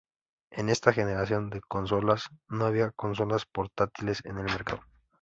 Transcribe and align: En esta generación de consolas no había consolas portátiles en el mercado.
En 0.49 0.69
esta 0.69 0.93
generación 0.93 1.51
de 1.51 1.61
consolas 1.61 2.23
no 2.49 2.65
había 2.65 2.89
consolas 2.89 3.45
portátiles 3.45 4.25
en 4.25 4.39
el 4.39 4.45
mercado. 4.45 4.81